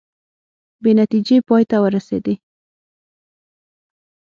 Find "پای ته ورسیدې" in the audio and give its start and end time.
1.47-2.35